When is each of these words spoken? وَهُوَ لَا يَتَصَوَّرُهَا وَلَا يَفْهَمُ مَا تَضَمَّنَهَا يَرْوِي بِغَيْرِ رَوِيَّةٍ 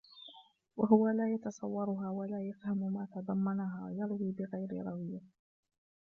وَهُوَ 0.77 1.07
لَا 1.07 1.33
يَتَصَوَّرُهَا 1.33 2.09
وَلَا 2.09 2.41
يَفْهَمُ 2.41 2.77
مَا 2.93 3.07
تَضَمَّنَهَا 3.15 3.91
يَرْوِي 3.91 4.31
بِغَيْرِ 4.31 4.83
رَوِيَّةٍ 4.87 5.21